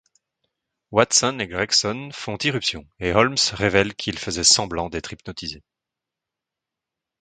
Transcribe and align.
Watson 0.89 1.37
et 1.37 1.45
Gregson 1.47 2.09
font 2.11 2.35
irruption 2.39 2.87
et 2.99 3.13
Holmes 3.13 3.37
révèle 3.53 3.93
qu'il 3.93 4.17
faisait 4.17 4.43
semblant 4.43 4.89
d'être 4.89 5.13
hypnotisé. 5.13 5.61